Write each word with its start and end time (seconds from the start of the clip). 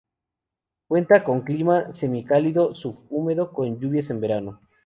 Cuenta 0.87 1.23
con: 1.23 1.41
clima 1.41 1.93
semicálido, 1.93 2.73
subhúmedo 2.73 3.53
con 3.53 3.79
lluvias 3.79 4.09
en 4.09 4.19
verano. 4.19 4.59